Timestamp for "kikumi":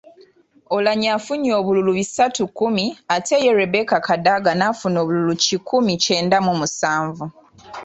5.43-5.93